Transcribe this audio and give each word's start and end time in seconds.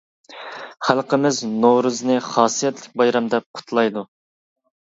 خەلقىمىز 0.87 1.41
نورۇزنى 1.67 2.17
خاسىيەتلىك 2.29 2.99
بايرام 3.03 3.31
دەپ 3.37 3.49
قۇتلايدۇ. 3.61 4.09